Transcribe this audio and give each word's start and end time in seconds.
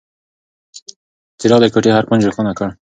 څراغ 1.39 1.59
د 1.61 1.65
کوټې 1.73 1.91
هر 1.93 2.03
کونج 2.07 2.21
روښانه 2.25 2.51
کړ. 2.57 2.69